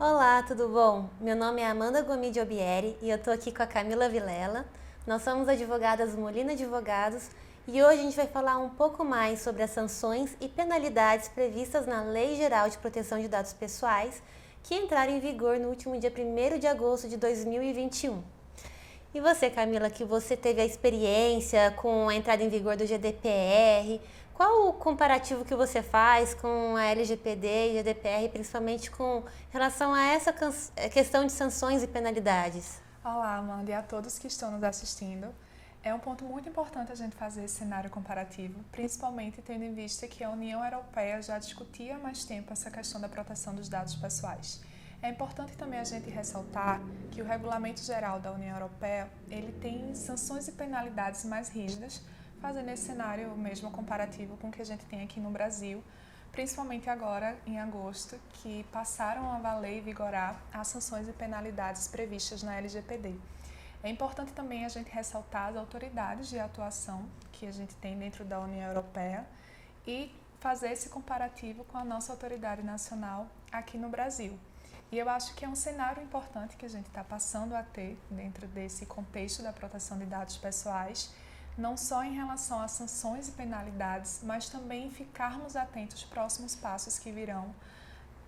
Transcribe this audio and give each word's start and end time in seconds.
Olá, 0.00 0.44
tudo 0.44 0.68
bom? 0.68 1.10
Meu 1.20 1.34
nome 1.34 1.60
é 1.60 1.66
Amanda 1.66 2.00
Gomide 2.02 2.38
Obieri 2.38 2.96
e 3.02 3.10
eu 3.10 3.16
estou 3.16 3.34
aqui 3.34 3.50
com 3.50 3.64
a 3.64 3.66
Camila 3.66 4.08
Vilela. 4.08 4.64
Nós 5.04 5.22
somos 5.22 5.48
advogadas 5.48 6.14
Molina 6.14 6.52
Advogados 6.52 7.28
e 7.66 7.82
hoje 7.82 7.98
a 7.98 8.02
gente 8.04 8.14
vai 8.16 8.28
falar 8.28 8.58
um 8.58 8.68
pouco 8.68 9.04
mais 9.04 9.40
sobre 9.40 9.64
as 9.64 9.70
sanções 9.70 10.36
e 10.40 10.46
penalidades 10.46 11.26
previstas 11.26 11.84
na 11.84 12.04
Lei 12.04 12.36
Geral 12.36 12.68
de 12.68 12.78
Proteção 12.78 13.18
de 13.18 13.26
Dados 13.26 13.52
Pessoais, 13.52 14.22
que 14.62 14.76
entraram 14.76 15.10
em 15.10 15.18
vigor 15.18 15.58
no 15.58 15.68
último 15.68 15.98
dia 15.98 16.12
1 16.16 16.60
de 16.60 16.68
agosto 16.68 17.08
de 17.08 17.16
2021. 17.16 18.22
E 19.12 19.20
você, 19.20 19.50
Camila, 19.50 19.90
que 19.90 20.04
você 20.04 20.36
teve 20.36 20.60
a 20.60 20.64
experiência 20.64 21.72
com 21.72 22.08
a 22.08 22.14
entrada 22.14 22.44
em 22.44 22.48
vigor 22.48 22.76
do 22.76 22.86
GDPR, 22.86 24.00
qual 24.38 24.68
o 24.68 24.72
comparativo 24.72 25.44
que 25.44 25.56
você 25.56 25.82
faz 25.82 26.32
com 26.32 26.76
a 26.76 26.84
LGPD 26.84 27.72
e 27.72 27.78
GDPR, 27.78 28.28
principalmente 28.28 28.88
com 28.88 29.24
relação 29.50 29.92
a 29.92 30.04
essa 30.04 30.32
questão 30.92 31.26
de 31.26 31.32
sanções 31.32 31.82
e 31.82 31.88
penalidades? 31.88 32.80
Olá, 33.04 33.34
Amanda, 33.34 33.72
e 33.72 33.74
a 33.74 33.82
todos 33.82 34.16
que 34.16 34.28
estão 34.28 34.52
nos 34.52 34.62
assistindo. 34.62 35.26
É 35.82 35.92
um 35.92 35.98
ponto 35.98 36.24
muito 36.24 36.48
importante 36.48 36.92
a 36.92 36.94
gente 36.94 37.16
fazer 37.16 37.46
esse 37.46 37.56
cenário 37.56 37.90
comparativo, 37.90 38.62
principalmente 38.70 39.42
tendo 39.42 39.64
em 39.64 39.74
vista 39.74 40.06
que 40.06 40.22
a 40.22 40.30
União 40.30 40.64
Europeia 40.64 41.20
já 41.20 41.36
discutia 41.36 41.96
há 41.96 41.98
mais 41.98 42.22
tempo 42.22 42.52
essa 42.52 42.70
questão 42.70 43.00
da 43.00 43.08
proteção 43.08 43.56
dos 43.56 43.68
dados 43.68 43.96
pessoais. 43.96 44.62
É 45.02 45.08
importante 45.08 45.56
também 45.56 45.80
a 45.80 45.84
gente 45.84 46.08
ressaltar 46.10 46.80
que 47.10 47.20
o 47.20 47.24
Regulamento 47.24 47.82
Geral 47.82 48.20
da 48.20 48.30
União 48.30 48.54
Europeia 48.54 49.08
ele 49.28 49.50
tem 49.60 49.96
sanções 49.96 50.46
e 50.46 50.52
penalidades 50.52 51.24
mais 51.24 51.48
rígidas, 51.48 52.02
fazendo 52.40 52.68
esse 52.70 52.84
cenário 52.84 53.36
mesmo 53.36 53.70
comparativo 53.70 54.36
com 54.36 54.48
o 54.48 54.52
que 54.52 54.62
a 54.62 54.64
gente 54.64 54.84
tem 54.86 55.02
aqui 55.02 55.20
no 55.20 55.30
Brasil, 55.30 55.82
principalmente 56.32 56.88
agora 56.88 57.36
em 57.46 57.58
agosto, 57.58 58.18
que 58.34 58.64
passaram 58.72 59.30
a 59.32 59.38
valer 59.38 59.78
e 59.78 59.80
vigorar 59.80 60.40
as 60.52 60.68
sanções 60.68 61.08
e 61.08 61.12
penalidades 61.12 61.88
previstas 61.88 62.42
na 62.42 62.56
LGPD. 62.56 63.14
É 63.82 63.88
importante 63.88 64.32
também 64.32 64.64
a 64.64 64.68
gente 64.68 64.90
ressaltar 64.90 65.48
as 65.50 65.56
autoridades 65.56 66.28
de 66.28 66.38
atuação 66.38 67.06
que 67.32 67.46
a 67.46 67.52
gente 67.52 67.74
tem 67.76 67.98
dentro 67.98 68.24
da 68.24 68.40
União 68.40 68.68
Europeia 68.68 69.24
e 69.86 70.12
fazer 70.40 70.72
esse 70.72 70.88
comparativo 70.88 71.64
com 71.64 71.78
a 71.78 71.84
nossa 71.84 72.12
autoridade 72.12 72.62
nacional 72.62 73.26
aqui 73.50 73.78
no 73.78 73.88
Brasil. 73.88 74.38
E 74.90 74.98
eu 74.98 75.08
acho 75.08 75.34
que 75.34 75.44
é 75.44 75.48
um 75.48 75.54
cenário 75.54 76.02
importante 76.02 76.56
que 76.56 76.64
a 76.64 76.68
gente 76.68 76.86
está 76.86 77.04
passando 77.04 77.54
a 77.54 77.62
ter 77.62 77.98
dentro 78.10 78.46
desse 78.48 78.86
contexto 78.86 79.42
da 79.42 79.52
proteção 79.52 79.98
de 79.98 80.06
dados 80.06 80.36
pessoais, 80.38 81.12
não 81.58 81.76
só 81.76 82.04
em 82.04 82.14
relação 82.14 82.60
às 82.60 82.70
sanções 82.70 83.28
e 83.28 83.32
penalidades, 83.32 84.20
mas 84.22 84.48
também 84.48 84.90
ficarmos 84.90 85.56
atentos 85.56 86.02
aos 86.02 86.04
próximos 86.04 86.54
passos 86.54 86.98
que 86.98 87.10
virão 87.10 87.52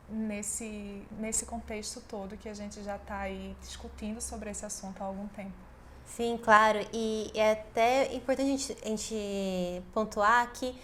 nesse, 0.08 1.02
nesse 1.18 1.46
contexto 1.46 2.00
todo 2.00 2.36
que 2.36 2.48
a 2.48 2.54
gente 2.54 2.82
já 2.82 2.96
está 2.96 3.20
aí 3.20 3.56
discutindo 3.60 4.20
sobre 4.20 4.50
esse 4.50 4.66
assunto 4.66 5.00
há 5.00 5.06
algum 5.06 5.28
tempo. 5.28 5.70
Sim, 6.04 6.36
claro. 6.42 6.84
E 6.92 7.30
é 7.34 7.52
até 7.52 8.12
importante 8.12 8.48
a 8.48 8.56
gente, 8.56 8.76
a 8.84 8.88
gente 8.88 9.82
pontuar 9.94 10.52
que 10.52 10.76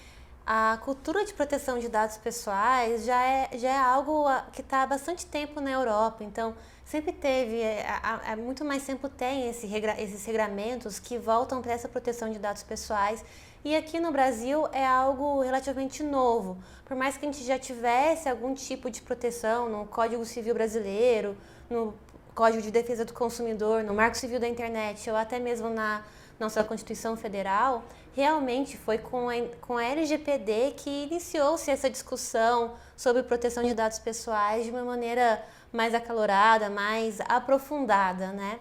a 0.46 0.78
cultura 0.84 1.24
de 1.24 1.34
proteção 1.34 1.76
de 1.76 1.88
dados 1.88 2.16
pessoais 2.18 3.04
já 3.04 3.20
é, 3.20 3.50
já 3.58 3.68
é 3.68 3.78
algo 3.78 4.26
que 4.52 4.60
está 4.60 4.82
há 4.82 4.86
bastante 4.86 5.26
tempo 5.26 5.60
na 5.60 5.72
Europa. 5.72 6.22
Então, 6.22 6.54
sempre 6.84 7.10
teve, 7.10 7.60
é, 7.60 7.84
há 8.00 8.36
muito 8.36 8.64
mais 8.64 8.86
tempo 8.86 9.08
tem 9.08 9.48
esse 9.48 9.66
esses 9.98 10.24
regramentos 10.24 11.00
que 11.00 11.18
voltam 11.18 11.60
para 11.60 11.72
essa 11.72 11.88
proteção 11.88 12.30
de 12.30 12.38
dados 12.38 12.62
pessoais. 12.62 13.24
E 13.64 13.74
aqui 13.74 13.98
no 13.98 14.12
Brasil 14.12 14.68
é 14.72 14.86
algo 14.86 15.40
relativamente 15.40 16.04
novo. 16.04 16.56
Por 16.84 16.96
mais 16.96 17.16
que 17.16 17.26
a 17.26 17.32
gente 17.32 17.42
já 17.44 17.58
tivesse 17.58 18.28
algum 18.28 18.54
tipo 18.54 18.88
de 18.88 19.02
proteção 19.02 19.68
no 19.68 19.84
Código 19.86 20.24
Civil 20.24 20.54
Brasileiro, 20.54 21.36
no 21.68 21.92
Código 22.36 22.62
de 22.62 22.70
Defesa 22.70 23.04
do 23.04 23.12
Consumidor, 23.12 23.82
no 23.82 23.92
Marco 23.92 24.16
Civil 24.16 24.38
da 24.38 24.46
Internet 24.46 25.10
ou 25.10 25.16
até 25.16 25.40
mesmo 25.40 25.68
na 25.68 26.04
nossa 26.38 26.62
Constituição 26.62 27.16
Federal, 27.16 27.84
realmente 28.14 28.76
foi 28.76 28.98
com 28.98 29.28
a, 29.28 29.34
com 29.60 29.76
a 29.76 29.84
LGPD 29.84 30.74
que 30.76 31.04
iniciou-se 31.04 31.70
essa 31.70 31.88
discussão 31.88 32.76
sobre 32.96 33.22
proteção 33.22 33.62
de 33.62 33.74
dados 33.74 33.98
pessoais 33.98 34.64
de 34.64 34.70
uma 34.70 34.84
maneira 34.84 35.42
mais 35.72 35.94
acalorada, 35.94 36.70
mais 36.70 37.20
aprofundada, 37.20 38.32
né? 38.32 38.60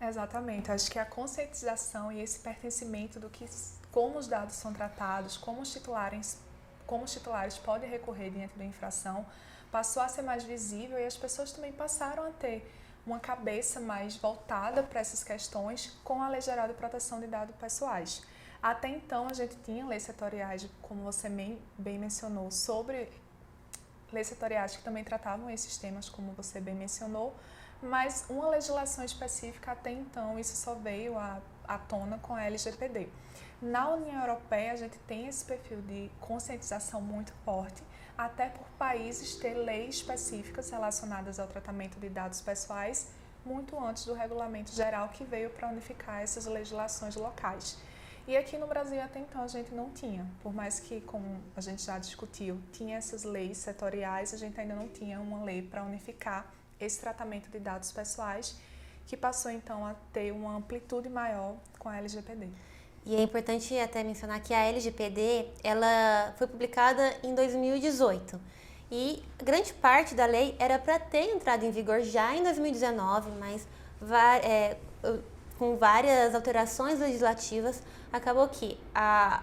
Exatamente. 0.00 0.70
Acho 0.70 0.90
que 0.90 0.98
a 0.98 1.04
conscientização 1.04 2.10
e 2.10 2.20
esse 2.20 2.38
pertencimento 2.38 3.20
do 3.20 3.28
que 3.28 3.46
como 3.92 4.18
os 4.18 4.26
dados 4.26 4.54
são 4.54 4.72
tratados, 4.72 5.36
como 5.36 5.60
os 5.60 5.72
titulares, 5.72 6.38
como 6.86 7.04
os 7.04 7.12
titulares 7.12 7.58
podem 7.58 7.90
recorrer 7.90 8.30
diante 8.30 8.56
da 8.56 8.64
infração, 8.64 9.26
passou 9.70 10.02
a 10.02 10.08
ser 10.08 10.22
mais 10.22 10.44
visível 10.44 10.98
e 10.98 11.04
as 11.04 11.16
pessoas 11.16 11.52
também 11.52 11.72
passaram 11.72 12.26
a 12.26 12.30
ter 12.30 12.68
uma 13.06 13.18
cabeça 13.18 13.80
mais 13.80 14.16
voltada 14.16 14.82
para 14.82 15.00
essas 15.00 15.24
questões 15.24 15.98
com 16.04 16.22
a 16.22 16.28
Lei 16.28 16.40
Geral 16.40 16.68
de 16.68 16.74
Proteção 16.74 17.20
de 17.20 17.26
Dados 17.26 17.54
Pessoais. 17.56 18.22
Até 18.62 18.88
então, 18.88 19.26
a 19.28 19.32
gente 19.32 19.56
tinha 19.64 19.86
leis 19.86 20.02
setoriais, 20.02 20.68
como 20.82 21.02
você 21.02 21.28
bem 21.78 21.98
mencionou, 21.98 22.50
sobre 22.50 23.10
leis 24.12 24.26
setoriais 24.26 24.76
que 24.76 24.82
também 24.82 25.02
tratavam 25.02 25.48
esses 25.48 25.78
temas, 25.78 26.08
como 26.08 26.32
você 26.32 26.60
bem 26.60 26.74
mencionou, 26.74 27.34
mas 27.82 28.26
uma 28.28 28.48
legislação 28.48 29.04
específica 29.04 29.72
até 29.72 29.90
então, 29.90 30.38
isso 30.38 30.54
só 30.56 30.74
veio 30.74 31.18
à, 31.18 31.40
à 31.70 31.78
tona 31.78 32.18
com 32.18 32.34
a 32.34 32.44
LGPD. 32.44 33.08
Na 33.62 33.90
União 33.90 34.20
Europeia, 34.20 34.72
a 34.72 34.76
gente 34.76 34.98
tem 35.00 35.28
esse 35.28 35.44
perfil 35.44 35.80
de 35.82 36.10
conscientização 36.20 37.00
muito 37.00 37.32
forte, 37.44 37.82
até 38.18 38.48
por 38.48 38.66
países 38.78 39.36
ter 39.36 39.54
leis 39.54 39.96
específicas 39.96 40.70
relacionadas 40.70 41.38
ao 41.38 41.46
tratamento 41.46 42.00
de 42.00 42.08
dados 42.08 42.40
pessoais 42.40 43.08
muito 43.44 43.78
antes 43.78 44.04
do 44.04 44.12
regulamento 44.12 44.72
geral 44.72 45.08
que 45.08 45.24
veio 45.24 45.50
para 45.50 45.68
unificar 45.68 46.20
essas 46.22 46.46
legislações 46.46 47.16
locais. 47.16 47.78
E 48.26 48.36
aqui 48.36 48.58
no 48.58 48.66
Brasil 48.66 49.00
até 49.00 49.20
então 49.20 49.42
a 49.42 49.48
gente 49.48 49.74
não 49.74 49.90
tinha, 49.90 50.26
por 50.42 50.52
mais 50.52 50.78
que, 50.78 51.00
como 51.02 51.42
a 51.56 51.60
gente 51.60 51.82
já 51.82 51.98
discutiu, 51.98 52.60
tinha 52.72 52.96
essas 52.96 53.24
leis 53.24 53.58
setoriais, 53.58 54.34
a 54.34 54.36
gente 54.36 54.60
ainda 54.60 54.74
não 54.74 54.88
tinha 54.88 55.18
uma 55.20 55.42
lei 55.42 55.62
para 55.62 55.82
unificar 55.82 56.52
esse 56.78 57.00
tratamento 57.00 57.50
de 57.50 57.58
dados 57.58 57.90
pessoais, 57.92 58.56
que 59.10 59.16
passou 59.16 59.50
então 59.50 59.84
a 59.84 59.94
ter 60.12 60.30
uma 60.30 60.54
amplitude 60.54 61.08
maior 61.08 61.56
com 61.80 61.88
a 61.88 61.98
LGPD. 61.98 62.46
E 63.04 63.16
é 63.16 63.20
importante 63.20 63.76
até 63.76 64.04
mencionar 64.04 64.40
que 64.40 64.54
a 64.54 64.60
LGPD 64.66 65.48
ela 65.64 66.32
foi 66.38 66.46
publicada 66.46 67.12
em 67.24 67.34
2018 67.34 68.40
e 68.88 69.20
grande 69.36 69.72
parte 69.74 70.14
da 70.14 70.26
lei 70.26 70.54
era 70.60 70.78
para 70.78 70.96
ter 71.00 71.24
entrado 71.34 71.64
em 71.64 71.72
vigor 71.72 72.02
já 72.02 72.36
em 72.36 72.44
2019, 72.44 73.32
mas 73.32 73.66
é, 74.44 74.76
com 75.58 75.76
várias 75.76 76.32
alterações 76.32 77.00
legislativas 77.00 77.82
acabou 78.12 78.46
que 78.46 78.78
a, 78.94 79.42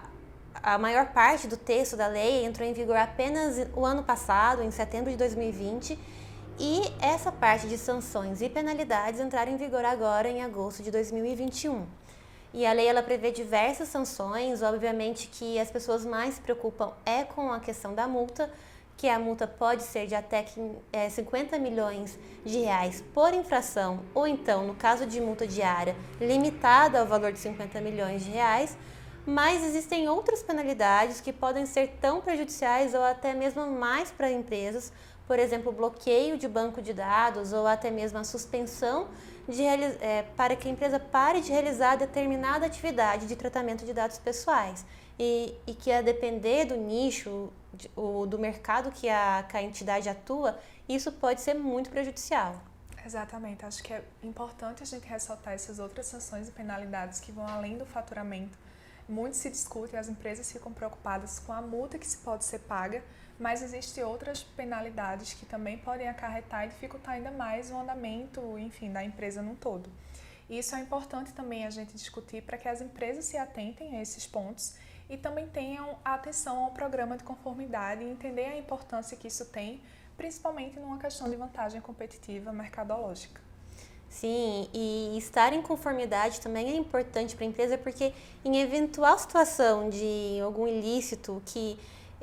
a 0.62 0.78
maior 0.78 1.08
parte 1.12 1.46
do 1.46 1.58
texto 1.58 1.94
da 1.94 2.06
lei 2.06 2.42
entrou 2.46 2.66
em 2.66 2.72
vigor 2.72 2.96
apenas 2.96 3.56
o 3.74 3.84
ano 3.84 4.02
passado, 4.02 4.62
em 4.62 4.70
setembro 4.70 5.10
de 5.10 5.18
2020, 5.18 5.98
e 6.58 6.82
essa 7.00 7.30
parte 7.30 7.68
de 7.68 7.78
sanções 7.78 8.42
e 8.42 8.48
penalidades 8.48 9.20
entraram 9.20 9.52
em 9.52 9.56
vigor 9.56 9.84
agora 9.84 10.28
em 10.28 10.42
agosto 10.42 10.82
de 10.82 10.90
2021. 10.90 11.86
E 12.52 12.66
a 12.66 12.72
lei 12.72 12.86
ela 12.86 13.02
prevê 13.02 13.30
diversas 13.30 13.88
sanções, 13.88 14.62
obviamente 14.62 15.28
que 15.28 15.58
as 15.58 15.70
pessoas 15.70 16.04
mais 16.04 16.34
se 16.34 16.40
preocupam 16.40 16.92
é 17.04 17.22
com 17.22 17.52
a 17.52 17.60
questão 17.60 17.94
da 17.94 18.08
multa, 18.08 18.50
que 18.96 19.08
a 19.08 19.18
multa 19.18 19.46
pode 19.46 19.84
ser 19.84 20.06
de 20.08 20.16
até 20.16 20.44
é, 20.92 21.08
50 21.08 21.56
milhões 21.58 22.18
de 22.44 22.58
reais 22.58 23.04
por 23.14 23.32
infração, 23.32 24.00
ou 24.12 24.26
então, 24.26 24.66
no 24.66 24.74
caso 24.74 25.06
de 25.06 25.20
multa 25.20 25.46
diária, 25.46 25.94
limitada 26.20 26.98
ao 26.98 27.06
valor 27.06 27.30
de 27.30 27.38
50 27.38 27.80
milhões 27.80 28.24
de 28.24 28.30
reais, 28.30 28.76
mas 29.24 29.62
existem 29.62 30.08
outras 30.08 30.42
penalidades 30.42 31.20
que 31.20 31.32
podem 31.32 31.66
ser 31.66 31.98
tão 32.00 32.20
prejudiciais 32.20 32.94
ou 32.94 33.04
até 33.04 33.34
mesmo 33.34 33.64
mais 33.70 34.10
para 34.10 34.32
empresas, 34.32 34.90
por 35.28 35.38
exemplo, 35.38 35.70
bloqueio 35.70 36.38
de 36.38 36.48
banco 36.48 36.80
de 36.80 36.94
dados 36.94 37.52
ou 37.52 37.66
até 37.66 37.90
mesmo 37.90 38.18
a 38.18 38.24
suspensão 38.24 39.06
de, 39.46 39.62
é, 39.62 40.24
para 40.34 40.56
que 40.56 40.66
a 40.66 40.70
empresa 40.70 40.98
pare 40.98 41.42
de 41.42 41.52
realizar 41.52 41.96
determinada 41.96 42.64
atividade 42.64 43.26
de 43.26 43.36
tratamento 43.36 43.84
de 43.84 43.92
dados 43.92 44.16
pessoais 44.18 44.86
e, 45.18 45.54
e 45.66 45.74
que 45.74 45.92
a 45.92 46.00
depender 46.00 46.64
do 46.64 46.76
nicho, 46.76 47.52
de, 47.74 47.90
o, 47.94 48.24
do 48.24 48.38
mercado 48.38 48.90
que 48.90 49.06
a, 49.08 49.44
que 49.46 49.54
a 49.54 49.62
entidade 49.62 50.08
atua, 50.08 50.58
isso 50.88 51.12
pode 51.12 51.42
ser 51.42 51.54
muito 51.54 51.90
prejudicial. 51.90 52.56
Exatamente, 53.04 53.66
acho 53.66 53.82
que 53.82 53.92
é 53.92 54.02
importante 54.22 54.82
a 54.82 54.86
gente 54.86 55.06
ressaltar 55.06 55.52
essas 55.52 55.78
outras 55.78 56.06
sanções 56.06 56.48
e 56.48 56.52
penalidades 56.52 57.20
que 57.20 57.30
vão 57.32 57.46
além 57.46 57.76
do 57.76 57.84
faturamento. 57.84 58.56
Muito 59.08 59.36
se 59.36 59.48
discute 59.48 59.96
as 59.96 60.08
empresas 60.08 60.52
ficam 60.52 60.72
preocupadas 60.72 61.38
com 61.38 61.52
a 61.52 61.62
multa 61.62 61.98
que 61.98 62.06
se 62.06 62.18
pode 62.18 62.44
ser 62.44 62.58
paga, 62.60 63.02
mas 63.38 63.62
existem 63.62 64.04
outras 64.04 64.42
penalidades 64.42 65.32
que 65.32 65.46
também 65.46 65.78
podem 65.78 66.08
acarretar 66.08 66.66
e 66.66 66.68
dificultar 66.68 67.14
ainda 67.14 67.30
mais 67.30 67.70
o 67.70 67.78
andamento, 67.78 68.58
enfim, 68.58 68.92
da 68.92 69.02
empresa 69.02 69.40
num 69.40 69.54
todo. 69.54 69.90
Isso 70.50 70.74
é 70.74 70.80
importante 70.80 71.32
também 71.32 71.64
a 71.64 71.70
gente 71.70 71.94
discutir 71.94 72.42
para 72.42 72.58
que 72.58 72.68
as 72.68 72.80
empresas 72.80 73.24
se 73.24 73.36
atentem 73.36 73.96
a 73.96 74.02
esses 74.02 74.26
pontos 74.26 74.74
e 75.08 75.16
também 75.16 75.48
tenham 75.48 75.98
atenção 76.04 76.64
ao 76.64 76.70
programa 76.72 77.16
de 77.16 77.24
conformidade 77.24 78.02
e 78.02 78.10
entender 78.10 78.44
a 78.44 78.58
importância 78.58 79.16
que 79.16 79.28
isso 79.28 79.46
tem 79.46 79.80
principalmente 80.18 80.80
numa 80.80 80.98
questão 80.98 81.30
de 81.30 81.36
vantagem 81.36 81.80
competitiva 81.80 82.52
mercadológica. 82.52 83.47
Sim, 84.08 84.68
e 84.72 85.16
estar 85.18 85.52
em 85.52 85.62
conformidade 85.62 86.40
também 86.40 86.70
é 86.70 86.76
importante 86.76 87.36
para 87.36 87.44
a 87.44 87.48
empresa, 87.48 87.78
porque 87.78 88.12
em 88.44 88.60
eventual 88.60 89.18
situação 89.18 89.90
de 89.90 90.40
algum 90.42 90.66
ilícito 90.66 91.42
que 91.44 91.78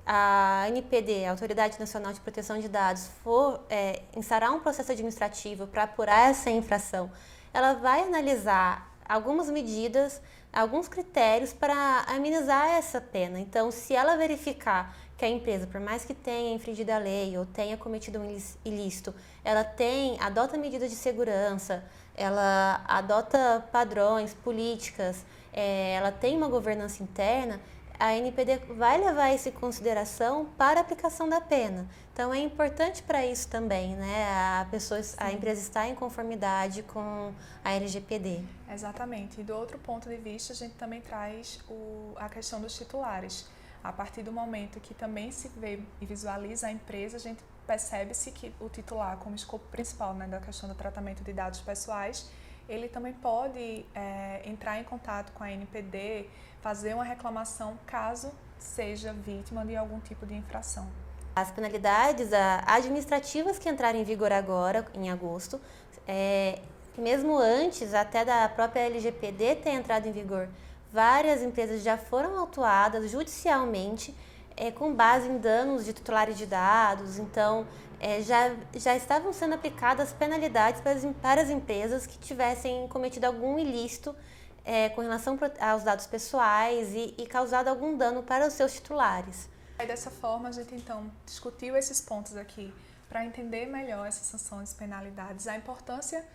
a 0.05 0.65
NPD, 0.67 1.25
a 1.25 1.31
Autoridade 1.31 1.79
Nacional 1.79 2.13
de 2.13 2.19
Proteção 2.19 2.59
de 2.59 2.67
Dados, 2.67 3.09
for 3.23 3.61
é, 3.69 4.03
um 4.51 4.59
processo 4.59 4.91
administrativo 4.91 5.67
para 5.67 5.83
apurar 5.83 6.29
essa 6.29 6.49
infração, 6.49 7.11
ela 7.53 7.73
vai 7.73 8.01
analisar 8.01 8.93
algumas 9.07 9.49
medidas, 9.49 10.21
alguns 10.51 10.87
critérios 10.87 11.53
para 11.53 12.05
amenizar 12.07 12.67
essa 12.69 12.99
pena. 12.99 13.39
Então, 13.39 13.71
se 13.71 13.95
ela 13.95 14.17
verificar 14.17 14.95
que 15.17 15.23
a 15.23 15.29
empresa, 15.29 15.65
por 15.67 15.79
mais 15.79 16.03
que 16.03 16.13
tenha 16.13 16.53
infringido 16.53 16.91
a 16.91 16.97
lei 16.97 17.37
ou 17.37 17.45
tenha 17.45 17.77
cometido 17.77 18.19
um 18.19 18.37
ilícito, 18.65 19.13
ela 19.43 19.63
tem, 19.63 20.19
adota 20.19 20.57
medidas 20.57 20.89
de 20.89 20.95
segurança, 20.95 21.83
ela 22.15 22.83
adota 22.87 23.65
padrões, 23.71 24.33
políticas, 24.33 25.25
é, 25.53 25.93
ela 25.93 26.11
tem 26.11 26.35
uma 26.35 26.49
governança 26.49 27.01
interna, 27.01 27.59
a 27.99 28.13
NPD 28.13 28.57
vai 28.75 28.97
levar 28.97 29.33
isso 29.33 29.47
em 29.47 29.51
consideração 29.53 30.45
para 30.57 30.79
a 30.79 30.81
aplicação 30.81 31.29
da 31.29 31.39
pena. 31.39 31.87
Então 32.13 32.33
é 32.33 32.39
importante 32.39 33.01
para 33.03 33.25
isso 33.25 33.47
também, 33.47 33.95
né? 33.95 34.25
A 34.61 34.67
pessoa, 34.69 34.99
a 35.17 35.31
empresa 35.31 35.61
está 35.61 35.87
em 35.87 35.95
conformidade 35.95 36.83
com 36.83 37.33
a 37.63 37.71
LGPD. 37.71 38.41
Exatamente. 38.71 39.39
E 39.39 39.43
do 39.43 39.55
outro 39.55 39.77
ponto 39.79 40.09
de 40.09 40.17
vista, 40.17 40.53
a 40.53 40.55
gente 40.55 40.75
também 40.75 41.01
traz 41.01 41.59
o, 41.69 42.13
a 42.17 42.29
questão 42.29 42.59
dos 42.59 42.75
titulares. 42.75 43.45
A 43.85 43.93
partir 43.93 44.23
do 44.23 44.31
momento 44.31 44.79
que 44.79 44.95
também 44.95 45.29
se 45.29 45.47
vê 45.49 45.79
e 46.01 46.05
visualiza 46.07 46.65
a 46.65 46.71
empresa, 46.71 47.17
a 47.17 47.19
gente 47.19 47.43
percebe-se 47.67 48.31
que 48.31 48.51
o 48.59 48.67
titular, 48.67 49.15
como 49.17 49.35
escopo 49.35 49.63
principal 49.69 50.11
né, 50.15 50.25
da 50.25 50.39
questão 50.39 50.67
do 50.67 50.73
tratamento 50.73 51.23
de 51.23 51.31
dados 51.31 51.61
pessoais, 51.61 52.27
ele 52.67 52.87
também 52.87 53.13
pode 53.13 53.85
é, 53.93 54.41
entrar 54.43 54.79
em 54.79 54.83
contato 54.83 55.31
com 55.33 55.43
a 55.43 55.51
NPD, 55.51 56.27
fazer 56.61 56.95
uma 56.95 57.03
reclamação 57.03 57.77
caso 57.85 58.31
seja 58.57 59.13
vítima 59.13 59.63
de 59.63 59.75
algum 59.75 59.99
tipo 59.99 60.25
de 60.25 60.33
infração. 60.33 60.87
As 61.35 61.51
penalidades 61.51 62.31
administrativas 62.65 63.59
que 63.59 63.69
entraram 63.69 63.99
em 63.99 64.03
vigor 64.03 64.31
agora, 64.31 64.83
em 64.95 65.11
agosto, 65.11 65.61
é, 66.07 66.59
mesmo 66.97 67.37
antes 67.37 67.93
até 67.93 68.25
da 68.25 68.49
própria 68.49 68.81
LGPD 68.81 69.57
ter 69.57 69.71
entrado 69.71 70.07
em 70.07 70.11
vigor, 70.11 70.49
várias 70.91 71.41
empresas 71.41 71.81
já 71.81 71.97
foram 71.97 72.37
autuadas 72.37 73.09
judicialmente 73.11 74.15
é, 74.57 74.71
com 74.71 74.93
base 74.93 75.27
em 75.27 75.37
danos 75.37 75.85
de 75.85 75.93
titulares 75.93 76.37
de 76.37 76.45
dados. 76.45 77.17
Então, 77.17 77.67
é, 77.99 78.21
já, 78.21 78.55
já 78.73 78.95
estavam 78.95 79.33
sendo 79.33 79.55
aplicadas 79.55 80.13
penalidades 80.13 80.81
para 80.81 80.91
as, 80.91 81.05
para 81.21 81.41
as 81.41 81.49
empresas 81.49 82.05
que 82.05 82.17
tivessem 82.17 82.87
cometido 82.87 83.25
algum 83.25 83.57
ilícito 83.57 84.15
é, 84.63 84.89
com 84.89 85.01
relação 85.01 85.37
aos 85.59 85.83
dados 85.83 86.07
pessoais 86.07 86.93
e, 86.93 87.13
e 87.17 87.27
causado 87.27 87.67
algum 87.67 87.97
dano 87.97 88.23
para 88.23 88.47
os 88.47 88.53
seus 88.53 88.73
titulares. 88.73 89.47
Dessa 89.77 90.09
forma, 90.09 90.49
a 90.49 90.51
gente 90.51 90.73
então 90.73 91.11
discutiu 91.25 91.75
esses 91.75 91.99
pontos 91.99 92.35
aqui 92.37 92.73
para 93.09 93.25
entender 93.25 93.65
melhor 93.65 94.07
essas 94.07 94.27
sanções 94.27 94.71
e 94.71 94.75
penalidades, 94.75 95.47
a 95.47 95.55
importância 95.55 96.25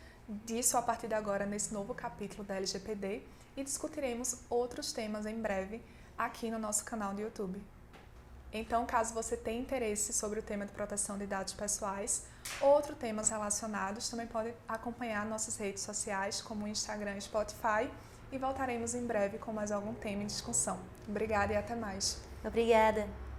disso 0.44 0.76
a 0.76 0.82
partir 0.82 1.08
de 1.08 1.14
agora 1.14 1.44
nesse 1.44 1.74
novo 1.74 1.94
capítulo 1.94 2.44
da 2.44 2.56
LGPD 2.56 3.22
e 3.56 3.64
discutiremos 3.64 4.42
outros 4.48 4.92
temas 4.92 5.26
em 5.26 5.40
breve 5.40 5.82
aqui 6.16 6.50
no 6.50 6.58
nosso 6.58 6.84
canal 6.84 7.12
do 7.12 7.20
YouTube. 7.20 7.60
Então, 8.52 8.84
caso 8.84 9.14
você 9.14 9.36
tenha 9.36 9.60
interesse 9.60 10.12
sobre 10.12 10.40
o 10.40 10.42
tema 10.42 10.66
de 10.66 10.72
proteção 10.72 11.16
de 11.16 11.26
dados 11.26 11.52
pessoais 11.52 12.24
ou 12.60 12.70
outros 12.70 12.98
temas 12.98 13.28
relacionados, 13.28 14.08
também 14.08 14.26
pode 14.26 14.52
acompanhar 14.68 15.24
nossas 15.24 15.56
redes 15.56 15.82
sociais, 15.82 16.42
como 16.42 16.66
Instagram 16.66 17.16
e 17.16 17.20
Spotify, 17.20 17.90
e 18.32 18.38
voltaremos 18.38 18.94
em 18.94 19.06
breve 19.06 19.38
com 19.38 19.52
mais 19.52 19.70
algum 19.70 19.94
tema 19.94 20.22
em 20.22 20.26
discussão. 20.26 20.78
Obrigada 21.08 21.52
e 21.52 21.56
até 21.56 21.76
mais. 21.76 22.20
Obrigada. 22.44 23.29